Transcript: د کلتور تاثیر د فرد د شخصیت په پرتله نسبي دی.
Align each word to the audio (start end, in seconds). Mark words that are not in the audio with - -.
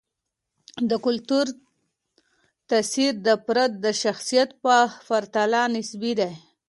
د 0.89 0.91
کلتور 1.05 1.45
تاثیر 2.69 3.11
د 3.25 3.27
فرد 3.45 3.71
د 3.85 3.85
شخصیت 4.03 4.49
په 4.63 4.75
پرتله 5.07 5.61
نسبي 5.75 6.11
دی. 6.19 6.31